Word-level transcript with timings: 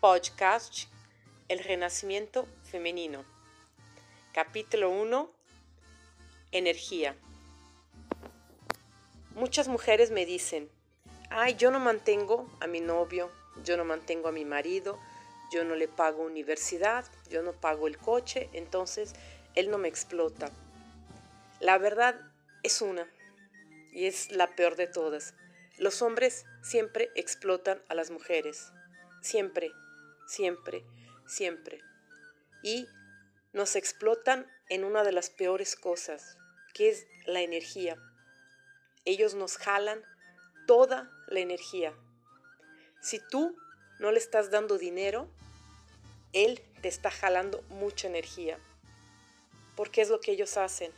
Podcast 0.00 0.88
El 1.48 1.64
Renacimiento 1.64 2.46
Femenino. 2.70 3.24
Capítulo 4.34 4.90
1. 4.90 5.30
Energía. 6.52 7.16
Muchas 9.34 9.68
mujeres 9.68 10.10
me 10.10 10.26
dicen, 10.26 10.68
ay, 11.30 11.54
yo 11.54 11.70
no 11.70 11.80
mantengo 11.80 12.46
a 12.60 12.66
mi 12.66 12.80
novio, 12.80 13.30
yo 13.64 13.78
no 13.78 13.86
mantengo 13.86 14.28
a 14.28 14.32
mi 14.32 14.44
marido, 14.44 14.98
yo 15.50 15.64
no 15.64 15.74
le 15.74 15.88
pago 15.88 16.24
universidad, 16.24 17.06
yo 17.30 17.42
no 17.42 17.52
pago 17.52 17.86
el 17.86 17.96
coche, 17.96 18.50
entonces 18.52 19.14
él 19.54 19.70
no 19.70 19.78
me 19.78 19.88
explota. 19.88 20.50
La 21.58 21.78
verdad 21.78 22.20
es 22.62 22.82
una, 22.82 23.08
y 23.92 24.04
es 24.04 24.30
la 24.30 24.48
peor 24.48 24.76
de 24.76 24.88
todas. 24.88 25.32
Los 25.78 26.02
hombres 26.02 26.44
siempre 26.62 27.08
explotan 27.14 27.80
a 27.88 27.94
las 27.94 28.10
mujeres. 28.10 28.72
Siempre, 29.22 29.72
siempre, 30.26 30.84
siempre. 31.26 31.80
Y 32.62 32.86
nos 33.52 33.76
explotan 33.76 34.46
en 34.68 34.84
una 34.84 35.04
de 35.04 35.12
las 35.12 35.30
peores 35.30 35.76
cosas, 35.76 36.36
que 36.74 36.90
es 36.90 37.06
la 37.26 37.40
energía. 37.40 37.96
Ellos 39.04 39.34
nos 39.34 39.56
jalan 39.56 40.02
toda 40.66 41.10
la 41.28 41.40
energía. 41.40 41.94
Si 43.00 43.20
tú 43.20 43.56
no 43.98 44.12
le 44.12 44.18
estás 44.18 44.50
dando 44.50 44.78
dinero, 44.78 45.28
él 46.32 46.60
te 46.82 46.88
está 46.88 47.10
jalando 47.10 47.62
mucha 47.68 48.08
energía. 48.08 48.58
Porque 49.76 50.02
es 50.02 50.10
lo 50.10 50.20
que 50.20 50.32
ellos 50.32 50.56
hacen. 50.56 50.92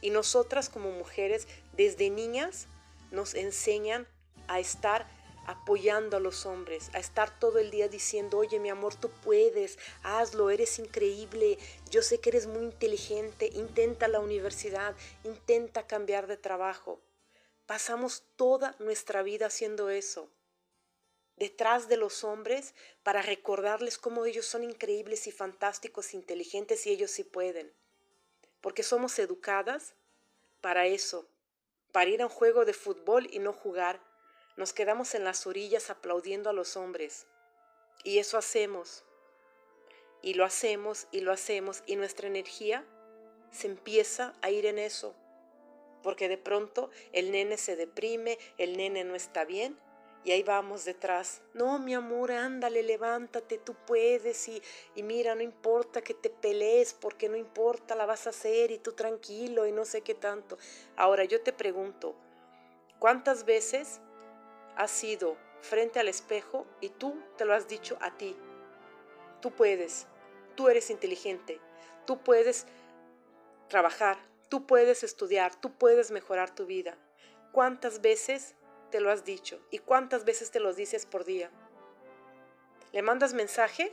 Y 0.00 0.10
nosotras 0.10 0.68
como 0.68 0.90
mujeres, 0.90 1.46
desde 1.72 2.10
niñas, 2.10 2.66
nos 3.10 3.34
enseñan 3.34 4.06
a 4.48 4.60
estar 4.60 5.06
apoyando 5.46 6.16
a 6.16 6.20
los 6.20 6.44
hombres, 6.46 6.90
a 6.92 6.98
estar 6.98 7.38
todo 7.38 7.58
el 7.58 7.70
día 7.70 7.88
diciendo, 7.88 8.38
oye 8.38 8.58
mi 8.58 8.68
amor, 8.68 8.94
tú 8.94 9.10
puedes, 9.22 9.78
hazlo, 10.02 10.50
eres 10.50 10.78
increíble, 10.78 11.58
yo 11.90 12.02
sé 12.02 12.20
que 12.20 12.30
eres 12.30 12.46
muy 12.46 12.64
inteligente, 12.64 13.50
intenta 13.54 14.08
la 14.08 14.20
universidad, 14.20 14.94
intenta 15.24 15.86
cambiar 15.86 16.26
de 16.26 16.36
trabajo. 16.36 17.00
Pasamos 17.66 18.24
toda 18.36 18.76
nuestra 18.78 19.22
vida 19.22 19.46
haciendo 19.46 19.90
eso, 19.90 20.28
detrás 21.36 21.88
de 21.88 21.96
los 21.96 22.24
hombres 22.24 22.74
para 23.02 23.22
recordarles 23.22 23.98
cómo 23.98 24.24
ellos 24.26 24.46
son 24.46 24.64
increíbles 24.64 25.26
y 25.26 25.32
fantásticos, 25.32 26.14
inteligentes 26.14 26.86
y 26.86 26.90
ellos 26.90 27.10
sí 27.10 27.24
pueden. 27.24 27.72
Porque 28.60 28.82
somos 28.82 29.18
educadas 29.18 29.94
para 30.60 30.86
eso, 30.86 31.28
para 31.92 32.10
ir 32.10 32.22
a 32.22 32.26
un 32.26 32.32
juego 32.32 32.64
de 32.64 32.72
fútbol 32.72 33.28
y 33.30 33.38
no 33.38 33.52
jugar 33.52 34.00
nos 34.56 34.72
quedamos 34.72 35.14
en 35.14 35.24
las 35.24 35.46
orillas 35.46 35.90
aplaudiendo 35.90 36.50
a 36.50 36.52
los 36.52 36.76
hombres. 36.76 37.26
Y 38.04 38.18
eso 38.18 38.38
hacemos. 38.38 39.04
Y 40.22 40.34
lo 40.34 40.44
hacemos 40.44 41.06
y 41.12 41.20
lo 41.20 41.32
hacemos 41.32 41.82
y 41.86 41.96
nuestra 41.96 42.26
energía 42.26 42.84
se 43.50 43.68
empieza 43.68 44.34
a 44.42 44.50
ir 44.50 44.66
en 44.66 44.78
eso. 44.78 45.14
Porque 46.02 46.28
de 46.28 46.38
pronto 46.38 46.90
el 47.12 47.30
nene 47.32 47.58
se 47.58 47.76
deprime, 47.76 48.38
el 48.58 48.76
nene 48.76 49.04
no 49.04 49.14
está 49.14 49.44
bien 49.44 49.78
y 50.24 50.32
ahí 50.32 50.42
vamos 50.42 50.84
detrás. 50.84 51.42
No, 51.54 51.78
mi 51.78 51.94
amor, 51.94 52.32
ándale, 52.32 52.82
levántate, 52.82 53.58
tú 53.58 53.76
puedes 53.86 54.48
y, 54.48 54.60
y 54.96 55.02
mira, 55.02 55.34
no 55.36 55.42
importa 55.42 56.02
que 56.02 56.14
te 56.14 56.30
pelees 56.30 56.94
porque 56.94 57.28
no 57.28 57.36
importa, 57.36 57.94
la 57.94 58.06
vas 58.06 58.26
a 58.26 58.30
hacer 58.30 58.72
y 58.72 58.78
tú 58.78 58.92
tranquilo 58.92 59.66
y 59.66 59.72
no 59.72 59.84
sé 59.84 60.00
qué 60.00 60.14
tanto. 60.14 60.58
Ahora 60.96 61.24
yo 61.24 61.42
te 61.42 61.52
pregunto, 61.52 62.16
¿cuántas 62.98 63.44
veces 63.44 64.00
has 64.76 64.90
sido 64.90 65.36
frente 65.60 65.98
al 65.98 66.08
espejo 66.08 66.66
y 66.80 66.90
tú 66.90 67.20
te 67.36 67.44
lo 67.44 67.54
has 67.54 67.66
dicho 67.66 67.96
a 68.00 68.16
ti. 68.16 68.36
Tú 69.40 69.50
puedes, 69.50 70.06
tú 70.54 70.68
eres 70.68 70.90
inteligente, 70.90 71.60
tú 72.06 72.18
puedes 72.18 72.66
trabajar, 73.68 74.18
tú 74.48 74.66
puedes 74.66 75.02
estudiar, 75.02 75.54
tú 75.56 75.72
puedes 75.72 76.10
mejorar 76.10 76.54
tu 76.54 76.66
vida. 76.66 76.96
¿Cuántas 77.52 78.00
veces 78.00 78.54
te 78.90 79.00
lo 79.00 79.10
has 79.10 79.24
dicho 79.24 79.60
y 79.70 79.78
cuántas 79.78 80.24
veces 80.24 80.50
te 80.50 80.60
lo 80.60 80.72
dices 80.72 81.06
por 81.06 81.24
día? 81.24 81.50
Le 82.92 83.02
mandas 83.02 83.34
mensaje 83.34 83.92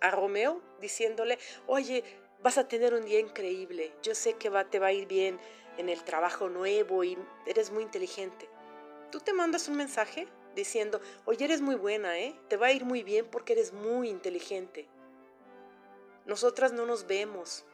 a 0.00 0.10
Romeo 0.10 0.60
diciéndole, 0.80 1.38
oye, 1.66 2.04
vas 2.42 2.58
a 2.58 2.68
tener 2.68 2.94
un 2.94 3.04
día 3.04 3.20
increíble, 3.20 3.92
yo 4.02 4.14
sé 4.14 4.34
que 4.34 4.50
va, 4.50 4.64
te 4.64 4.78
va 4.78 4.88
a 4.88 4.92
ir 4.92 5.06
bien 5.06 5.38
en 5.78 5.88
el 5.88 6.02
trabajo 6.04 6.48
nuevo 6.48 7.04
y 7.04 7.16
eres 7.46 7.70
muy 7.70 7.82
inteligente 7.82 8.48
tú 9.10 9.20
te 9.20 9.32
mandas 9.32 9.68
un 9.68 9.76
mensaje 9.76 10.28
diciendo, 10.54 11.00
oye, 11.24 11.44
eres 11.44 11.60
muy 11.60 11.74
buena, 11.74 12.18
¿eh? 12.18 12.38
Te 12.48 12.56
va 12.56 12.68
a 12.68 12.72
ir 12.72 12.84
muy 12.84 13.02
bien 13.02 13.26
porque 13.26 13.52
eres 13.52 13.72
muy 13.72 14.08
inteligente. 14.08 14.88
Nosotras 16.26 16.72
no 16.72 16.86
nos 16.86 17.06
vemos, 17.06 17.64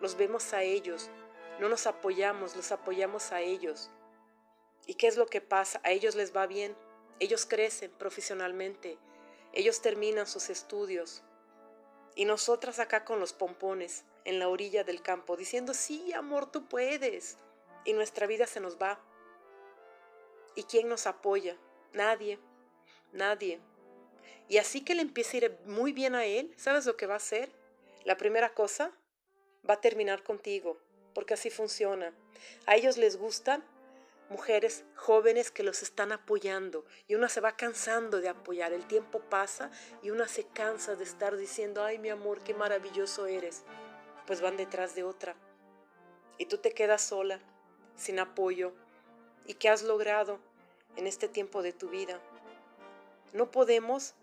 los 0.00 0.16
vemos 0.16 0.52
a 0.52 0.62
ellos, 0.62 1.10
no 1.60 1.68
nos 1.68 1.86
apoyamos, 1.86 2.56
los 2.56 2.72
apoyamos 2.72 3.32
a 3.32 3.40
ellos. 3.40 3.90
¿Y 4.86 4.94
qué 4.94 5.06
es 5.08 5.16
lo 5.16 5.26
que 5.26 5.40
pasa? 5.40 5.80
A 5.84 5.90
ellos 5.90 6.14
les 6.14 6.34
va 6.34 6.46
bien, 6.46 6.76
ellos 7.18 7.46
crecen 7.46 7.90
profesionalmente, 7.92 8.98
ellos 9.52 9.80
terminan 9.80 10.26
sus 10.26 10.50
estudios. 10.50 11.22
Y 12.14 12.24
nosotras 12.24 12.78
acá 12.78 13.04
con 13.04 13.20
los 13.20 13.32
pompones 13.32 14.04
en 14.24 14.38
la 14.38 14.48
orilla 14.48 14.84
del 14.84 15.02
campo 15.02 15.36
diciendo, 15.36 15.74
sí, 15.74 16.12
amor, 16.12 16.50
tú 16.50 16.66
puedes. 16.68 17.36
Y 17.84 17.92
nuestra 17.92 18.26
vida 18.26 18.46
se 18.46 18.60
nos 18.60 18.78
va. 18.78 19.00
¿Y 20.56 20.64
quién 20.64 20.88
nos 20.88 21.06
apoya? 21.06 21.56
Nadie, 21.92 22.40
nadie. 23.12 23.60
Y 24.48 24.58
así 24.58 24.82
que 24.82 24.94
le 24.94 25.02
empieza 25.02 25.36
a 25.36 25.36
ir 25.36 25.58
muy 25.66 25.92
bien 25.92 26.14
a 26.14 26.24
él, 26.24 26.52
¿sabes 26.56 26.86
lo 26.86 26.96
que 26.96 27.06
va 27.06 27.14
a 27.14 27.18
hacer? 27.18 27.52
La 28.04 28.16
primera 28.16 28.54
cosa, 28.54 28.92
va 29.68 29.74
a 29.74 29.80
terminar 29.80 30.22
contigo, 30.22 30.78
porque 31.14 31.34
así 31.34 31.50
funciona. 31.50 32.14
A 32.66 32.76
ellos 32.76 32.96
les 32.96 33.16
gustan 33.16 33.64
mujeres 34.28 34.84
jóvenes 34.94 35.50
que 35.50 35.62
los 35.62 35.82
están 35.82 36.10
apoyando 36.10 36.84
y 37.06 37.14
una 37.14 37.28
se 37.28 37.40
va 37.40 37.56
cansando 37.56 38.20
de 38.20 38.28
apoyar. 38.28 38.72
El 38.72 38.86
tiempo 38.86 39.20
pasa 39.20 39.70
y 40.02 40.10
una 40.10 40.26
se 40.26 40.44
cansa 40.44 40.96
de 40.96 41.04
estar 41.04 41.36
diciendo, 41.36 41.84
ay 41.84 41.98
mi 41.98 42.08
amor, 42.08 42.42
qué 42.42 42.54
maravilloso 42.54 43.26
eres. 43.26 43.64
Pues 44.26 44.40
van 44.40 44.56
detrás 44.56 44.94
de 44.94 45.04
otra. 45.04 45.36
Y 46.38 46.46
tú 46.46 46.58
te 46.58 46.72
quedas 46.72 47.02
sola, 47.02 47.40
sin 47.96 48.18
apoyo, 48.18 48.74
y 49.46 49.54
qué 49.54 49.68
has 49.68 49.82
logrado 49.82 50.38
en 50.96 51.06
este 51.06 51.28
tiempo 51.28 51.62
de 51.62 51.72
tu 51.72 51.88
vida. 51.88 52.20
No 53.32 53.50
podemos 53.50 54.14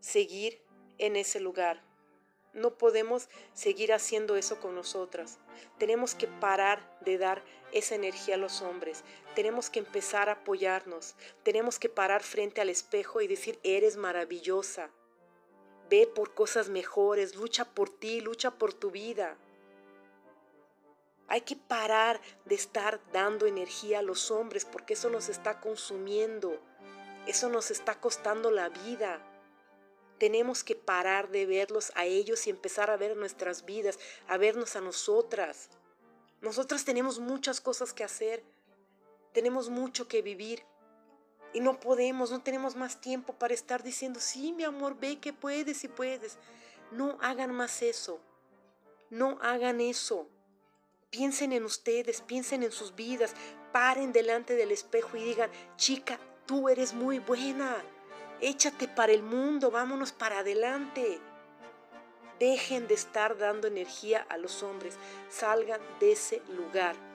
seguir 0.00 0.60
en 0.98 1.16
ese 1.16 1.40
lugar. 1.40 1.82
No 2.52 2.76
podemos 2.76 3.28
seguir 3.54 3.92
haciendo 3.92 4.36
eso 4.36 4.58
con 4.58 4.74
nosotras. 4.74 5.38
Tenemos 5.78 6.14
que 6.14 6.26
parar 6.26 6.98
de 7.00 7.16
dar 7.16 7.44
esa 7.72 7.94
energía 7.94 8.34
a 8.34 8.38
los 8.38 8.60
hombres. 8.60 9.04
Tenemos 9.36 9.70
que 9.70 9.78
empezar 9.78 10.28
a 10.28 10.32
apoyarnos. 10.32 11.14
Tenemos 11.44 11.78
que 11.78 11.88
parar 11.88 12.22
frente 12.22 12.60
al 12.60 12.68
espejo 12.68 13.20
y 13.20 13.28
decir, 13.28 13.60
eres 13.62 13.96
maravillosa. 13.96 14.90
Ve 15.88 16.08
por 16.12 16.34
cosas 16.34 16.68
mejores, 16.68 17.36
lucha 17.36 17.64
por 17.64 17.88
ti, 17.88 18.20
lucha 18.20 18.50
por 18.50 18.72
tu 18.72 18.90
vida. 18.90 19.36
Hay 21.30 21.42
que 21.42 21.54
parar 21.54 22.20
de 22.44 22.56
estar 22.56 23.00
dando 23.12 23.46
energía 23.46 24.00
a 24.00 24.02
los 24.02 24.32
hombres 24.32 24.64
porque 24.64 24.94
eso 24.94 25.08
nos 25.10 25.28
está 25.28 25.60
consumiendo. 25.60 26.60
Eso 27.24 27.48
nos 27.48 27.70
está 27.70 28.00
costando 28.00 28.50
la 28.50 28.68
vida. 28.68 29.24
Tenemos 30.18 30.64
que 30.64 30.74
parar 30.74 31.30
de 31.30 31.46
verlos 31.46 31.92
a 31.94 32.04
ellos 32.04 32.48
y 32.48 32.50
empezar 32.50 32.90
a 32.90 32.96
ver 32.96 33.16
nuestras 33.16 33.64
vidas, 33.64 34.00
a 34.26 34.38
vernos 34.38 34.74
a 34.74 34.80
nosotras. 34.80 35.68
Nosotras 36.40 36.84
tenemos 36.84 37.20
muchas 37.20 37.60
cosas 37.60 37.92
que 37.92 38.02
hacer, 38.02 38.42
tenemos 39.32 39.70
mucho 39.70 40.08
que 40.08 40.22
vivir 40.22 40.64
y 41.52 41.60
no 41.60 41.78
podemos, 41.78 42.32
no 42.32 42.42
tenemos 42.42 42.74
más 42.74 43.00
tiempo 43.00 43.34
para 43.34 43.54
estar 43.54 43.84
diciendo, 43.84 44.18
sí, 44.18 44.52
mi 44.52 44.64
amor, 44.64 44.98
ve 44.98 45.20
que 45.20 45.32
puedes 45.32 45.84
y 45.84 45.88
puedes. 45.88 46.38
No 46.90 47.18
hagan 47.20 47.52
más 47.52 47.82
eso, 47.82 48.18
no 49.10 49.38
hagan 49.42 49.80
eso. 49.80 50.28
Piensen 51.10 51.52
en 51.52 51.64
ustedes, 51.64 52.20
piensen 52.20 52.62
en 52.62 52.70
sus 52.70 52.94
vidas, 52.94 53.34
paren 53.72 54.12
delante 54.12 54.54
del 54.54 54.70
espejo 54.70 55.16
y 55.16 55.24
digan, 55.24 55.50
chica, 55.76 56.20
tú 56.46 56.68
eres 56.68 56.94
muy 56.94 57.18
buena, 57.18 57.76
échate 58.40 58.86
para 58.86 59.10
el 59.10 59.24
mundo, 59.24 59.72
vámonos 59.72 60.12
para 60.12 60.38
adelante. 60.38 61.18
Dejen 62.38 62.86
de 62.86 62.94
estar 62.94 63.36
dando 63.36 63.66
energía 63.66 64.24
a 64.28 64.38
los 64.38 64.62
hombres, 64.62 64.96
salgan 65.28 65.80
de 65.98 66.12
ese 66.12 66.42
lugar. 66.48 67.09